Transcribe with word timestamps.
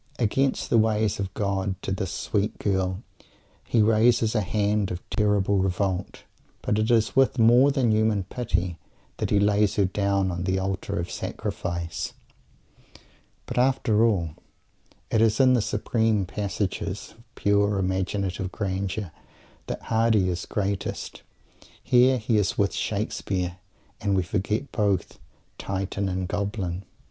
Against 0.17 0.71
the 0.71 0.79
ways 0.79 1.19
of 1.19 1.31
God 1.35 1.79
to 1.83 1.91
this 1.91 2.09
sweet 2.11 2.57
girl 2.57 3.03
he 3.63 3.83
raises 3.83 4.33
a 4.33 4.41
hand 4.41 4.89
of 4.89 5.07
terrible 5.11 5.59
revolt, 5.59 6.23
but 6.63 6.79
it 6.79 6.89
is 6.89 7.15
with 7.15 7.37
more 7.37 7.69
than 7.69 7.91
human 7.91 8.23
"pity" 8.23 8.79
that 9.17 9.29
he 9.29 9.39
lays 9.39 9.75
her 9.75 9.85
down 9.85 10.31
on 10.31 10.45
the 10.45 10.57
Altar 10.57 10.97
of 10.97 11.11
Sacrifice. 11.11 12.13
But, 13.45 13.59
after 13.59 14.03
all, 14.03 14.31
it 15.11 15.21
is 15.21 15.39
in 15.39 15.53
the 15.53 15.61
supreme 15.61 16.25
passages 16.25 17.13
of 17.15 17.23
pure 17.35 17.77
imaginative 17.77 18.51
grandeur 18.51 19.11
that 19.67 19.81
Mr. 19.81 19.85
Hardy 19.85 20.29
is 20.29 20.47
greatest. 20.47 21.21
Here 21.83 22.17
he 22.17 22.39
is 22.39 22.57
"with 22.57 22.73
Shakespeare" 22.73 23.57
and 24.01 24.15
we 24.15 24.23
forget 24.23 24.71
both 24.71 25.19
Titan 25.59 26.09
and 26.09 26.27
Goblin. 26.27 26.85